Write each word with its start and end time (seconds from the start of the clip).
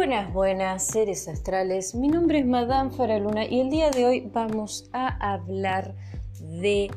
Buenas, 0.00 0.32
buenas, 0.32 0.86
seres 0.86 1.28
astrales. 1.28 1.94
Mi 1.94 2.08
nombre 2.08 2.38
es 2.38 2.46
Madame 2.46 2.90
Faraluna 2.90 3.44
y 3.44 3.60
el 3.60 3.68
día 3.68 3.90
de 3.90 4.06
hoy 4.06 4.30
vamos 4.32 4.88
a 4.94 5.34
hablar 5.34 5.94
de 6.40 6.90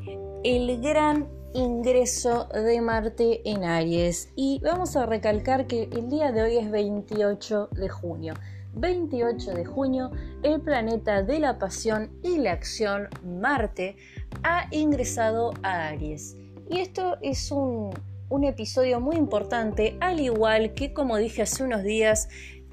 el 0.46 0.82
gran 0.82 1.28
ingreso 1.54 2.46
de 2.46 2.80
Marte 2.80 3.42
en 3.44 3.66
Aries 3.66 4.30
y 4.38 4.62
vamos 4.64 4.96
a 4.96 5.06
recalcar 5.06 5.68
que 5.68 5.90
el 5.92 6.10
día 6.10 6.32
de 6.32 6.44
hoy 6.44 6.56
es 6.56 6.72
28 6.72 7.72
de 7.74 7.90
junio. 7.90 8.36
28 8.76 9.52
de 9.52 9.66
junio, 9.66 10.12
el 10.42 10.62
planeta 10.62 11.24
de 11.24 11.42
la 11.42 11.60
pasión 11.60 12.10
y 12.24 12.38
la 12.38 12.54
acción, 12.54 13.10
Marte, 13.22 13.98
ha 14.44 14.68
ingresado 14.72 15.52
a 15.62 15.90
Aries. 15.90 16.38
Y 16.70 16.80
esto 16.80 17.18
es 17.22 17.52
un, 17.52 17.92
un 18.34 18.44
episodio 18.46 19.00
muy 19.00 19.16
importante, 19.18 19.96
al 20.00 20.20
igual 20.20 20.74
que, 20.74 20.92
como 20.94 21.18
dije 21.18 21.44
hace 21.44 21.64
unos 21.64 21.84
días, 21.84 22.30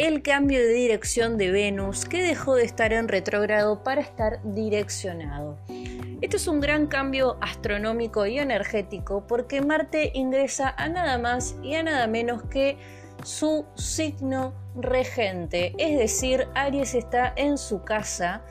el 0.07 0.23
cambio 0.23 0.61
de 0.61 0.73
dirección 0.73 1.37
de 1.37 1.51
Venus, 1.51 2.07
que 2.07 2.23
dejó 2.23 2.55
de 2.55 2.65
estar 2.65 2.95
en 2.95 3.07
retrógrado 3.07 3.83
para 3.85 4.01
estar 4.01 4.41
direccionado. 4.45 5.59
Este 6.23 6.39
es 6.39 6.49
un 6.49 6.61
gran 6.61 6.87
cambio 6.87 7.37
astronómico 7.43 8.25
y 8.25 8.39
energético 8.39 9.27
porque 9.27 9.61
Marte 9.61 10.11
ingresa 10.15 10.75
a 10.79 10.89
nada 10.89 11.19
más 11.19 11.55
y 11.63 11.75
a 11.75 11.83
nada 11.83 12.07
menos 12.07 12.45
que 12.45 12.79
su 13.25 13.67
signo 13.75 14.55
regente, 14.75 15.75
es 15.77 15.99
decir, 15.99 16.49
Aries 16.55 16.95
está 16.95 17.35
en 17.37 17.59
su 17.59 17.83
casa. 17.85 18.43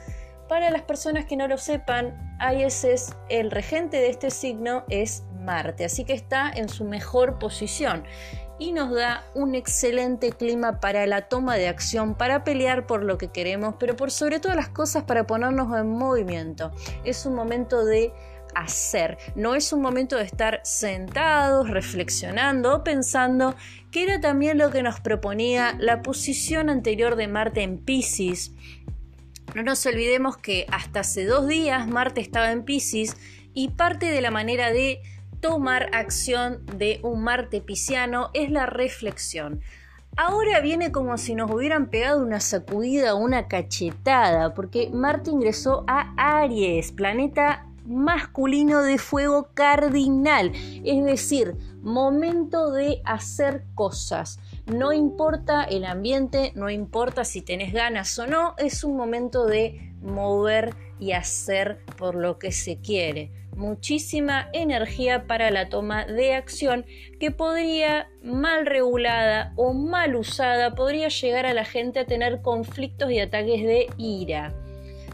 Para 0.47 0.69
las 0.69 0.83
personas 0.83 1.25
que 1.25 1.35
no 1.35 1.47
lo 1.47 1.57
sepan, 1.57 2.37
Aries 2.39 2.83
es 2.83 3.15
el 3.27 3.49
regente 3.49 3.97
de 3.97 4.09
este 4.09 4.29
signo 4.29 4.83
es 4.87 5.23
Marte, 5.39 5.85
así 5.85 6.05
que 6.05 6.13
está 6.13 6.51
en 6.51 6.69
su 6.69 6.85
mejor 6.85 7.39
posición 7.39 8.03
y 8.59 8.73
nos 8.73 8.93
da 8.93 9.23
un 9.33 9.55
excelente 9.55 10.31
clima 10.31 10.81
para 10.81 11.07
la 11.07 11.29
toma 11.29 11.55
de 11.55 11.69
acción, 11.69 12.13
para 12.13 12.43
pelear 12.43 12.85
por 12.85 13.03
lo 13.03 13.17
que 13.17 13.29
queremos, 13.29 13.75
pero 13.79 13.95
por 13.95 14.11
sobre 14.11 14.39
todas 14.39 14.57
las 14.57 14.69
cosas 14.69 15.03
para 15.03 15.25
ponernos 15.25 15.75
en 15.77 15.89
movimiento. 15.89 16.71
Es 17.05 17.25
un 17.25 17.35
momento 17.35 17.85
de 17.85 18.11
hacer, 18.55 19.17
no 19.35 19.55
es 19.55 19.71
un 19.71 19.81
momento 19.81 20.17
de 20.17 20.23
estar 20.23 20.59
sentados, 20.63 21.69
reflexionando, 21.69 22.83
pensando, 22.83 23.55
que 23.91 24.03
era 24.03 24.19
también 24.19 24.57
lo 24.57 24.71
que 24.71 24.83
nos 24.83 24.99
proponía 24.99 25.75
la 25.79 26.01
posición 26.01 26.69
anterior 26.69 27.15
de 27.15 27.27
Marte 27.27 27.61
en 27.61 27.77
Pisces. 27.77 28.51
No 29.55 29.63
nos 29.63 29.85
olvidemos 29.85 30.37
que 30.37 30.65
hasta 30.71 30.99
hace 30.99 31.25
dos 31.25 31.47
días 31.47 31.87
Marte 31.87 32.21
estaba 32.21 32.51
en 32.51 32.63
Pisces 32.63 33.17
y 33.53 33.69
parte 33.69 34.07
de 34.07 34.21
la 34.21 34.31
manera 34.31 34.71
de 34.71 35.01
tomar 35.39 35.89
acción 35.93 36.65
de 36.77 36.99
un 37.03 37.23
Marte 37.23 37.61
pisciano 37.61 38.29
es 38.33 38.51
la 38.51 38.65
reflexión. 38.65 39.61
Ahora 40.17 40.59
viene 40.59 40.91
como 40.91 41.17
si 41.17 41.35
nos 41.35 41.49
hubieran 41.51 41.89
pegado 41.89 42.21
una 42.21 42.39
sacudida 42.39 43.15
una 43.15 43.47
cachetada, 43.47 44.53
porque 44.53 44.89
Marte 44.91 45.31
ingresó 45.31 45.85
a 45.87 46.13
Aries, 46.17 46.91
planeta 46.91 47.65
masculino 47.85 48.81
de 48.83 48.97
fuego 48.97 49.49
cardinal, 49.53 50.51
es 50.83 51.03
decir, 51.05 51.55
momento 51.81 52.71
de 52.71 53.01
hacer 53.05 53.63
cosas. 53.75 54.39
No 54.65 54.93
importa 54.93 55.63
el 55.63 55.85
ambiente, 55.85 56.51
no 56.55 56.69
importa 56.69 57.23
si 57.23 57.41
tenés 57.41 57.73
ganas 57.73 58.17
o 58.19 58.27
no, 58.27 58.55
es 58.57 58.83
un 58.83 58.95
momento 58.95 59.45
de 59.45 59.93
mover 60.01 60.75
y 60.99 61.13
hacer 61.13 61.83
por 61.97 62.15
lo 62.15 62.37
que 62.37 62.51
se 62.51 62.79
quiere 62.79 63.31
muchísima 63.59 64.49
energía 64.53 65.27
para 65.27 65.51
la 65.51 65.69
toma 65.69 66.05
de 66.05 66.33
acción 66.33 66.85
que 67.19 67.29
podría, 67.29 68.09
mal 68.23 68.65
regulada 68.65 69.53
o 69.57 69.73
mal 69.73 70.15
usada, 70.15 70.73
podría 70.73 71.09
llegar 71.09 71.45
a 71.45 71.53
la 71.53 71.65
gente 71.65 71.99
a 71.99 72.05
tener 72.05 72.41
conflictos 72.41 73.11
y 73.11 73.19
ataques 73.19 73.61
de 73.61 73.87
ira. 73.97 74.55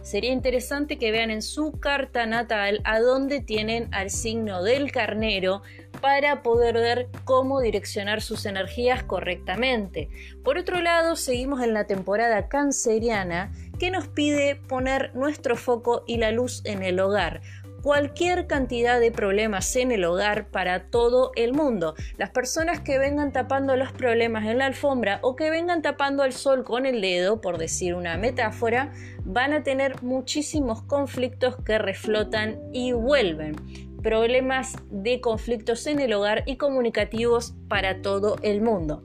Sería 0.04 0.32
interesante 0.32 1.00
que 1.00 1.12
vean 1.12 1.32
en 1.32 1.42
su 1.42 1.80
carta 1.80 2.28
natal 2.28 2.80
a 2.84 3.00
dónde 3.00 3.42
tienen 3.42 3.92
al 3.92 4.12
signo 4.12 4.62
del 4.62 4.92
carnero 4.92 5.64
para 6.00 6.44
poder 6.44 6.76
ver 6.76 7.08
cómo 7.24 7.60
direccionar 7.60 8.22
sus 8.22 8.46
energías 8.46 9.02
correctamente. 9.02 10.10
Por 10.44 10.60
otro 10.60 10.80
lado, 10.80 11.16
seguimos 11.16 11.64
en 11.64 11.74
la 11.74 11.88
temporada 11.88 12.50
canceriana 12.50 13.52
que 13.80 13.90
nos 13.90 14.08
pide 14.08 14.56
poner 14.56 15.10
nuestro 15.16 15.56
foco 15.56 16.04
y 16.06 16.18
la 16.18 16.32
luz 16.32 16.62
en 16.66 16.84
el 16.84 17.00
hogar, 17.00 17.42
cualquier 17.86 18.48
cantidad 18.48 19.00
de 19.00 19.12
problemas 19.12 19.76
en 19.76 19.92
el 19.92 20.06
hogar 20.06 20.48
para 20.48 20.90
todo 20.90 21.32
el 21.36 21.54
mundo. 21.54 21.94
Las 22.18 22.32
personas 22.32 22.80
que 22.80 22.98
vengan 22.98 23.32
tapando 23.32 23.76
los 23.76 23.92
problemas 23.92 24.46
en 24.48 24.58
la 24.58 24.66
alfombra 24.66 25.20
o 25.22 25.36
que 25.36 25.52
vengan 25.52 25.84
tapando 25.84 26.24
el 26.24 26.34
sol 26.34 26.64
con 26.64 26.88
el 26.88 27.00
dedo, 27.00 27.42
por 27.42 27.60
decir 27.60 27.94
una 27.94 28.18
metáfora, 28.18 28.92
van 29.24 29.54
a 29.54 29.62
tener 29.62 30.02
muchísimos 30.02 30.82
conflictos 30.82 31.58
que 31.64 31.78
reflotan 31.78 32.60
y 32.74 32.92
vuelven 32.94 33.56
problemas 34.02 34.78
de 34.90 35.22
conflictos 35.22 35.86
en 35.86 36.00
el 36.00 36.14
hogar 36.14 36.42
y 36.48 36.58
comunicativos 36.58 37.54
para 37.68 38.02
todo 38.02 38.38
el 38.42 38.62
mundo. 38.64 39.04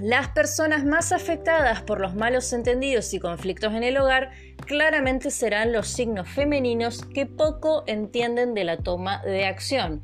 Las 0.00 0.28
personas 0.28 0.86
más 0.86 1.12
afectadas 1.12 1.82
por 1.82 2.00
los 2.00 2.14
malos 2.14 2.54
entendidos 2.54 3.12
y 3.12 3.20
conflictos 3.20 3.74
en 3.74 3.82
el 3.82 3.98
hogar 3.98 4.30
claramente 4.66 5.30
serán 5.30 5.74
los 5.74 5.88
signos 5.88 6.26
femeninos 6.26 7.04
que 7.04 7.26
poco 7.26 7.84
entienden 7.86 8.54
de 8.54 8.64
la 8.64 8.78
toma 8.78 9.22
de 9.22 9.44
acción. 9.44 10.02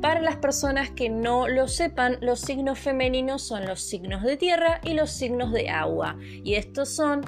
Para 0.00 0.22
las 0.22 0.36
personas 0.36 0.90
que 0.90 1.10
no 1.10 1.46
lo 1.46 1.68
sepan, 1.68 2.16
los 2.22 2.40
signos 2.40 2.78
femeninos 2.78 3.42
son 3.42 3.66
los 3.66 3.82
signos 3.82 4.22
de 4.22 4.38
tierra 4.38 4.80
y 4.82 4.94
los 4.94 5.10
signos 5.10 5.52
de 5.52 5.68
agua. 5.68 6.16
Y 6.22 6.54
estos 6.54 6.88
son 6.88 7.20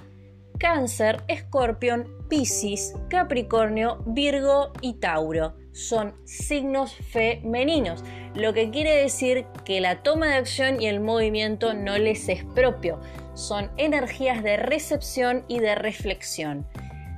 Cáncer, 0.59 1.23
Escorpión, 1.29 2.27
Piscis, 2.31 2.95
Capricornio, 3.11 4.03
Virgo 4.07 4.73
y 4.81 4.95
Tauro. 4.95 5.55
Son 5.77 6.15
signos 6.25 6.95
femeninos, 6.95 8.03
lo 8.35 8.55
que 8.55 8.71
quiere 8.71 8.97
decir 8.97 9.45
que 9.67 9.83
la 9.83 10.03
toma 10.03 10.29
de 10.29 10.37
acción 10.37 10.81
y 10.81 10.87
el 10.87 11.01
movimiento 11.01 11.75
no 11.75 11.99
les 11.99 12.31
es 12.31 12.47
propio. 12.55 12.99
Son 13.35 13.71
energías 13.77 14.43
de 14.43 14.57
recepción 14.57 15.45
y 15.49 15.59
de 15.59 15.75
reflexión. 15.75 16.67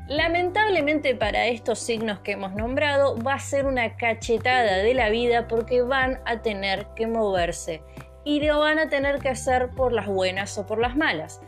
Lamentablemente 0.08 1.14
para 1.14 1.46
estos 1.46 1.78
signos 1.78 2.18
que 2.18 2.32
hemos 2.32 2.52
nombrado 2.56 3.16
va 3.22 3.34
a 3.34 3.38
ser 3.38 3.64
una 3.64 3.96
cachetada 3.96 4.78
de 4.78 4.92
la 4.92 5.08
vida 5.08 5.46
porque 5.46 5.82
van 5.82 6.18
a 6.26 6.42
tener 6.42 6.88
que 6.96 7.06
moverse 7.06 7.80
y 8.24 8.40
lo 8.40 8.58
van 8.58 8.80
a 8.80 8.88
tener 8.88 9.20
que 9.20 9.28
hacer 9.28 9.70
por 9.76 9.92
las 9.92 10.08
buenas 10.08 10.58
o 10.58 10.66
por 10.66 10.80
las 10.80 10.96
malas. 10.96 11.40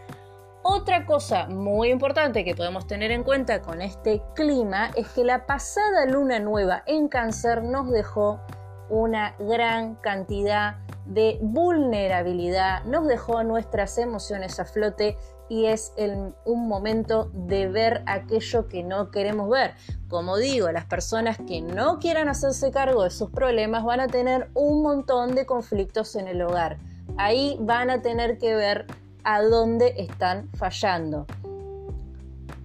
Otra 0.62 1.06
cosa 1.06 1.46
muy 1.46 1.88
importante 1.88 2.44
que 2.44 2.54
podemos 2.54 2.86
tener 2.86 3.10
en 3.12 3.24
cuenta 3.24 3.62
con 3.62 3.80
este 3.80 4.22
clima 4.34 4.90
es 4.94 5.08
que 5.08 5.24
la 5.24 5.46
pasada 5.46 6.04
luna 6.04 6.38
nueva 6.38 6.82
en 6.86 7.08
cáncer 7.08 7.62
nos 7.62 7.90
dejó 7.90 8.40
una 8.90 9.34
gran 9.38 9.94
cantidad 9.96 10.76
de 11.06 11.38
vulnerabilidad, 11.40 12.84
nos 12.84 13.06
dejó 13.06 13.42
nuestras 13.42 13.96
emociones 13.96 14.60
a 14.60 14.66
flote 14.66 15.16
y 15.48 15.66
es 15.66 15.92
un 16.44 16.68
momento 16.68 17.30
de 17.32 17.66
ver 17.68 18.02
aquello 18.06 18.68
que 18.68 18.82
no 18.82 19.10
queremos 19.10 19.48
ver. 19.48 19.74
Como 20.08 20.36
digo, 20.36 20.70
las 20.70 20.84
personas 20.84 21.38
que 21.38 21.62
no 21.62 21.98
quieran 21.98 22.28
hacerse 22.28 22.70
cargo 22.70 23.02
de 23.02 23.10
sus 23.10 23.30
problemas 23.30 23.82
van 23.82 24.00
a 24.00 24.08
tener 24.08 24.50
un 24.54 24.82
montón 24.82 25.34
de 25.34 25.46
conflictos 25.46 26.16
en 26.16 26.28
el 26.28 26.42
hogar. 26.42 26.78
Ahí 27.16 27.56
van 27.60 27.90
a 27.90 28.02
tener 28.02 28.38
que 28.38 28.54
ver 28.54 28.86
a 29.24 29.42
dónde 29.42 29.94
están 29.98 30.48
fallando. 30.56 31.26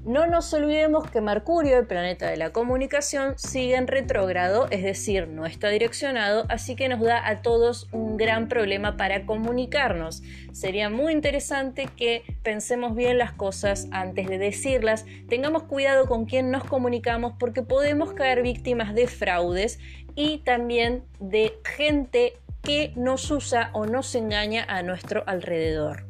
No 0.06 0.28
nos 0.28 0.54
olvidemos 0.54 1.10
que 1.10 1.20
Mercurio, 1.20 1.80
el 1.80 1.88
planeta 1.88 2.30
de 2.30 2.38
la 2.38 2.52
comunicación, 2.52 3.34
sigue 3.40 3.74
en 3.74 3.88
retrógrado, 3.88 4.68
es 4.70 4.84
decir, 4.84 5.28
no 5.28 5.48
está 5.48 5.70
direccionado, 5.70 6.46
así 6.48 6.76
que 6.76 6.88
nos 6.88 7.02
da 7.02 7.28
a 7.28 7.42
todos 7.42 7.88
un 7.92 8.16
gran 8.16 8.48
problema 8.48 8.98
para 8.98 9.26
comunicarnos. 9.26 10.22
Sería 10.52 10.92
muy 10.92 11.12
interesante 11.12 11.90
que 11.98 12.22
pensemos 12.44 12.94
bien 12.96 13.18
las 13.18 13.32
cosas 13.32 13.88
antes 13.90 14.30
de 14.30 14.38
decirlas, 14.38 15.08
tengamos 15.28 15.64
cuidado 15.64 16.06
con 16.06 16.26
quién 16.26 16.52
nos 16.52 16.66
comunicamos 16.66 17.34
porque 17.40 17.64
podemos 17.64 18.14
caer 18.14 18.44
víctimas 18.44 18.94
de 18.94 19.08
fraudes 19.08 19.80
y 20.14 20.38
también 20.46 21.04
de 21.20 21.58
gente 21.64 22.34
que 22.62 22.94
nos 22.96 23.32
usa 23.32 23.72
o 23.74 23.88
nos 23.88 24.14
engaña 24.14 24.66
a 24.70 24.84
nuestro 24.84 25.24
alrededor. 25.26 26.06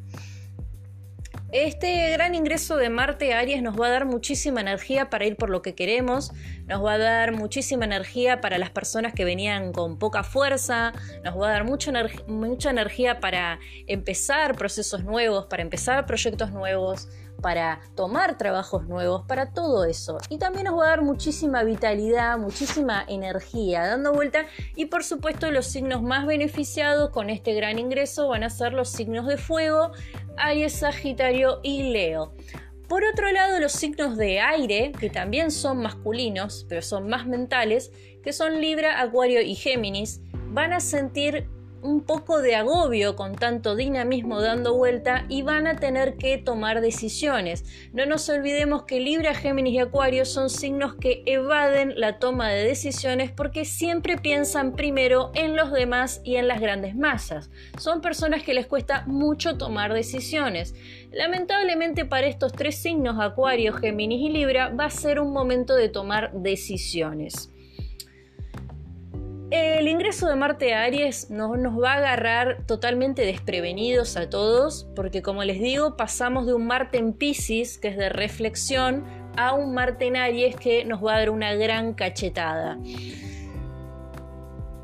Este 1.57 2.09
gran 2.11 2.35
ingreso 2.35 2.75
de 2.75 2.89
Marte 2.89 3.33
a 3.33 3.39
Aries 3.39 3.63
nos 3.63 3.79
va 3.79 3.87
a 3.87 3.89
dar 3.89 4.05
muchísima 4.05 4.59
energía 4.59 5.09
para 5.09 5.23
ir 5.23 5.37
por 5.37 5.49
lo 5.49 5.61
que 5.61 5.73
queremos, 5.73 6.33
nos 6.67 6.83
va 6.83 6.95
a 6.95 6.97
dar 6.97 7.31
muchísima 7.31 7.85
energía 7.85 8.41
para 8.41 8.57
las 8.57 8.71
personas 8.71 9.13
que 9.13 9.23
venían 9.23 9.71
con 9.71 9.97
poca 9.97 10.25
fuerza, 10.25 10.91
nos 11.23 11.39
va 11.39 11.47
a 11.47 11.51
dar 11.51 11.63
mucha, 11.63 11.93
mucha 12.27 12.71
energía 12.71 13.21
para 13.21 13.59
empezar 13.87 14.57
procesos 14.57 15.05
nuevos, 15.05 15.45
para 15.45 15.63
empezar 15.63 16.05
proyectos 16.05 16.51
nuevos, 16.51 17.07
para 17.45 17.79
tomar 17.93 18.39
trabajos 18.39 18.87
nuevos, 18.87 19.21
para 19.27 19.53
todo 19.53 19.85
eso. 19.85 20.17
Y 20.29 20.39
también 20.39 20.65
nos 20.65 20.79
va 20.79 20.85
a 20.85 20.89
dar 20.89 21.03
muchísima 21.03 21.61
vitalidad, 21.61 22.39
muchísima 22.39 23.05
energía 23.07 23.85
dando 23.85 24.13
vuelta. 24.13 24.47
Y 24.75 24.87
por 24.87 25.03
supuesto 25.03 25.51
los 25.51 25.67
signos 25.67 26.01
más 26.01 26.25
beneficiados 26.25 27.11
con 27.11 27.29
este 27.29 27.53
gran 27.53 27.77
ingreso 27.77 28.29
van 28.29 28.43
a 28.43 28.49
ser 28.49 28.73
los 28.73 28.89
signos 28.89 29.27
de 29.27 29.37
fuego, 29.37 29.91
Aries, 30.37 30.73
Sagitario 30.73 31.59
y 31.61 31.91
Leo. 31.91 32.33
Por 32.87 33.03
otro 33.03 33.31
lado, 33.31 33.59
los 33.59 33.73
signos 33.73 34.17
de 34.17 34.39
aire, 34.39 34.91
que 34.99 35.11
también 35.11 35.51
son 35.51 35.83
masculinos, 35.83 36.65
pero 36.67 36.81
son 36.81 37.07
más 37.07 37.27
mentales, 37.27 37.91
que 38.23 38.33
son 38.33 38.59
Libra, 38.59 38.99
Acuario 39.01 39.39
y 39.41 39.53
Géminis, 39.53 40.19
van 40.47 40.73
a 40.73 40.79
sentir 40.79 41.47
un 41.85 42.01
poco 42.01 42.41
de 42.41 42.55
agobio 42.55 43.15
con 43.15 43.35
tanto 43.35 43.75
dinamismo 43.75 44.41
dando 44.41 44.73
vuelta 44.73 45.25
y 45.29 45.43
van 45.43 45.67
a 45.67 45.75
tener 45.75 46.17
que 46.17 46.37
tomar 46.37 46.81
decisiones. 46.81 47.63
No 47.93 48.05
nos 48.05 48.27
olvidemos 48.27 48.83
que 48.83 48.99
Libra, 48.99 49.35
Géminis 49.35 49.75
y 49.75 49.79
Acuario 49.79 50.25
son 50.25 50.49
signos 50.49 50.95
que 50.95 51.21
evaden 51.27 51.93
la 51.95 52.17
toma 52.17 52.49
de 52.49 52.65
decisiones 52.65 53.31
porque 53.31 53.65
siempre 53.65 54.17
piensan 54.17 54.73
primero 54.73 55.31
en 55.35 55.55
los 55.55 55.71
demás 55.71 56.21
y 56.23 56.37
en 56.37 56.47
las 56.47 56.59
grandes 56.59 56.95
masas. 56.95 57.51
Son 57.77 58.01
personas 58.01 58.41
que 58.41 58.55
les 58.55 58.65
cuesta 58.65 59.03
mucho 59.05 59.57
tomar 59.57 59.93
decisiones. 59.93 60.73
Lamentablemente 61.11 62.03
para 62.05 62.27
estos 62.27 62.51
tres 62.51 62.75
signos, 62.77 63.17
Acuario, 63.19 63.73
Géminis 63.73 64.21
y 64.21 64.29
Libra, 64.29 64.69
va 64.69 64.85
a 64.85 64.89
ser 64.89 65.19
un 65.19 65.31
momento 65.31 65.75
de 65.75 65.89
tomar 65.89 66.33
decisiones. 66.33 67.51
El 69.55 69.87
ingreso 69.87 70.27
de 70.27 70.35
Marte 70.35 70.73
a 70.73 70.83
Aries 70.83 71.29
no, 71.29 71.55
nos 71.55 71.81
va 71.81 71.93
a 71.93 71.97
agarrar 71.97 72.65
totalmente 72.65 73.21
desprevenidos 73.21 74.17
a 74.17 74.29
todos, 74.29 74.85
porque 74.97 75.21
como 75.21 75.45
les 75.45 75.61
digo, 75.61 75.95
pasamos 75.95 76.45
de 76.45 76.53
un 76.53 76.67
Marte 76.67 76.97
en 76.97 77.13
Pisces, 77.13 77.77
que 77.77 77.87
es 77.87 77.97
de 77.97 78.09
reflexión, 78.09 79.05
a 79.37 79.53
un 79.53 79.73
Marte 79.73 80.07
en 80.07 80.17
Aries 80.17 80.57
que 80.57 80.83
nos 80.83 81.01
va 81.01 81.15
a 81.15 81.19
dar 81.19 81.29
una 81.29 81.53
gran 81.53 81.93
cachetada. 81.93 82.77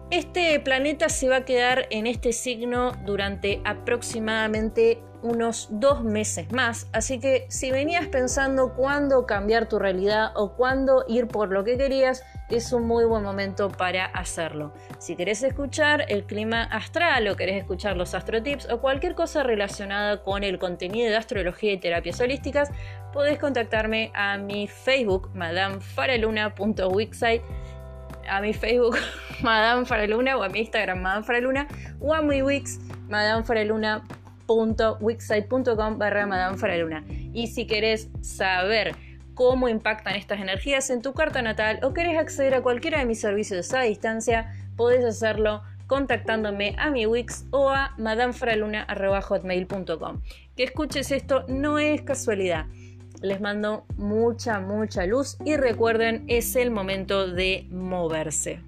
Este 0.09 0.57
planeta 0.62 1.09
se 1.09 1.27
va 1.27 1.38
a 1.38 1.45
quedar 1.45 1.88
en 1.89 2.07
este 2.07 2.31
signo 2.31 2.94
durante 3.06 3.62
aproximadamente 3.65 5.01
unos 5.23 5.68
dos 5.71 6.03
meses 6.03 6.51
más, 6.51 6.88
así 6.94 7.19
que 7.19 7.47
si 7.50 7.71
venías 7.71 8.06
pensando 8.07 8.73
cuándo 8.73 9.25
cambiar 9.25 9.68
tu 9.68 9.79
realidad 9.79 10.31
o 10.35 10.53
cuándo 10.53 11.03
ir 11.07 11.27
por 11.27 11.51
lo 11.51 11.63
que 11.63 11.77
querías, 11.77 12.23
es 12.50 12.71
un 12.73 12.88
muy 12.88 13.06
buen 13.06 13.23
momento 13.23 13.69
para 13.69 14.06
hacerlo. 14.06 14.73
Si 15.00 15.15
querés 15.15 15.41
escuchar 15.44 16.06
el 16.09 16.25
clima 16.25 16.63
astral 16.63 17.27
o 17.27 17.35
querés 17.35 17.57
escuchar 17.57 17.97
los 17.97 18.13
astrotips 18.13 18.69
o 18.69 18.79
cualquier 18.81 19.15
cosa 19.15 19.41
relacionada 19.44 20.21
con 20.23 20.44
el 20.44 20.59
contenido 20.59 21.09
de 21.09 21.18
astrología 21.18 21.73
y 21.73 21.77
terapias 21.77 22.19
holísticas, 22.19 22.69
podés 23.13 23.39
contactarme 23.39 24.12
a 24.13 24.38
mi 24.38 24.68
Facebook, 24.68 25.31
madamefaraluna.wixsite 25.33 27.41
a 28.29 28.41
mi 28.41 28.53
Facebook 28.53 28.97
Madame 29.41 29.85
Faraluna 29.85 30.38
o 30.38 30.44
a 30.44 30.50
mi 30.50 30.59
Instagram 30.59 31.01
Madame 31.01 31.23
Faraluna 31.23 31.68
o 32.00 32.13
a 32.13 32.21
mi 32.21 32.41
Wix 32.41 32.79
Faraluna. 36.57 37.03
Y 37.33 37.47
si 37.47 37.67
querés 37.67 38.09
saber 38.21 38.95
cómo 39.33 39.67
impactan 39.69 40.15
estas 40.15 40.39
energías 40.39 40.89
en 40.89 41.01
tu 41.01 41.13
carta 41.13 41.41
natal 41.41 41.79
o 41.83 41.93
querés 41.93 42.17
acceder 42.17 42.53
a 42.53 42.61
cualquiera 42.61 42.99
de 42.99 43.05
mis 43.05 43.19
servicios 43.19 43.73
a 43.73 43.81
distancia, 43.81 44.53
podés 44.75 45.03
hacerlo 45.05 45.61
contactándome 45.88 46.75
a 46.77 46.89
mi 46.89 47.05
Wix 47.05 47.45
o 47.51 47.69
a 47.69 47.93
madamefraluna.hotmail.com. 47.97 50.21
Que 50.55 50.63
escuches 50.63 51.11
esto 51.11 51.44
no 51.47 51.79
es 51.79 52.01
casualidad. 52.01 52.65
Les 53.21 53.41
mando 53.41 53.85
mucha, 53.97 54.59
mucha 54.59 55.05
luz 55.05 55.37
y 55.44 55.57
recuerden, 55.57 56.23
es 56.27 56.55
el 56.55 56.71
momento 56.71 57.27
de 57.27 57.67
moverse. 57.69 58.61